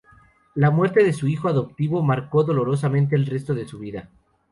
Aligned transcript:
La 0.55 0.71
muerte 0.71 1.03
de 1.03 1.13
su 1.13 1.27
hijo 1.27 1.47
adoptivo 1.47 2.01
marcó 2.01 2.43
dolorosamente 2.43 3.15
el 3.15 3.27
resto 3.27 3.53
de 3.53 3.67
su 3.67 3.77
vida. 3.77 4.09